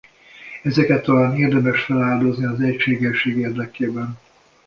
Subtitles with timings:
[0.63, 4.17] Ezeket talán érdemes feláldozni az egységesség érdekében.